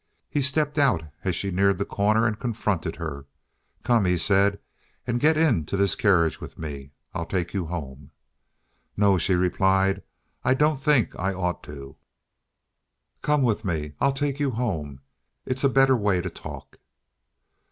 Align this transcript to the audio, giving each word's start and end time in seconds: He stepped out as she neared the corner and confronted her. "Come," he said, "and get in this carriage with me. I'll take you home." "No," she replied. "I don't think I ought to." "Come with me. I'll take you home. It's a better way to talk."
He 0.31 0.41
stepped 0.41 0.79
out 0.79 1.03
as 1.23 1.35
she 1.35 1.51
neared 1.51 1.77
the 1.77 1.85
corner 1.85 2.25
and 2.25 2.39
confronted 2.39 2.95
her. 2.95 3.27
"Come," 3.83 4.05
he 4.05 4.17
said, 4.17 4.57
"and 5.05 5.19
get 5.19 5.37
in 5.37 5.63
this 5.65 5.93
carriage 5.93 6.41
with 6.41 6.57
me. 6.57 6.93
I'll 7.13 7.27
take 7.27 7.53
you 7.53 7.67
home." 7.67 8.09
"No," 8.97 9.19
she 9.19 9.35
replied. 9.35 10.01
"I 10.43 10.55
don't 10.55 10.79
think 10.79 11.13
I 11.19 11.35
ought 11.35 11.61
to." 11.65 11.97
"Come 13.21 13.43
with 13.43 13.63
me. 13.63 13.93
I'll 13.99 14.11
take 14.11 14.39
you 14.39 14.49
home. 14.49 15.01
It's 15.45 15.63
a 15.63 15.69
better 15.69 15.95
way 15.95 16.19
to 16.19 16.31
talk." 16.31 16.79